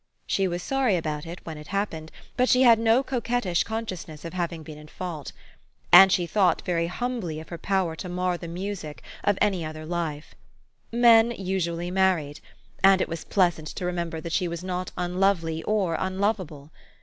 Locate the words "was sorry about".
0.49-1.27